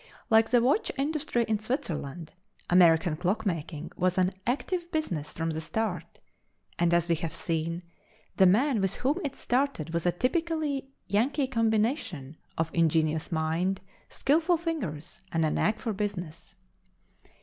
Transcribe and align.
Like 0.31 0.49
the 0.49 0.63
watch 0.63 0.91
industry 0.97 1.43
in 1.47 1.59
Switzerland, 1.59 2.33
American 2.71 3.15
clock 3.15 3.45
making 3.45 3.91
was 3.95 4.17
an 4.17 4.33
active 4.47 4.89
business 4.91 5.31
from 5.31 5.51
the 5.51 5.61
start, 5.61 6.17
and, 6.79 6.91
as 6.91 7.07
we 7.07 7.13
have 7.17 7.31
seen, 7.35 7.83
the 8.37 8.47
man 8.47 8.81
with 8.81 8.95
whom 8.95 9.19
it 9.23 9.35
started 9.35 9.93
was 9.93 10.07
a 10.07 10.11
typically 10.11 10.89
Yankee 11.05 11.45
combination 11.45 12.35
of 12.57 12.71
ingenious 12.73 13.31
mind, 13.31 13.79
skilful 14.09 14.57
fingers, 14.57 15.21
and 15.31 15.45
a 15.45 15.51
knack 15.51 15.79
for 15.79 15.93
business. 15.93 16.55